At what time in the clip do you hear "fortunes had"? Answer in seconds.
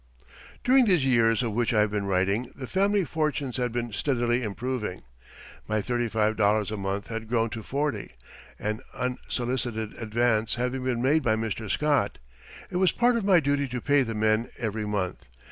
3.05-3.71